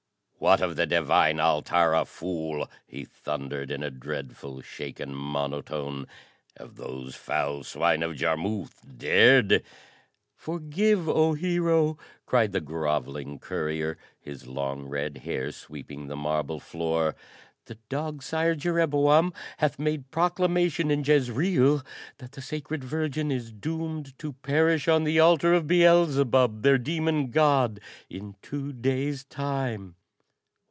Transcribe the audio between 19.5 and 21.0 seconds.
hath made proclamation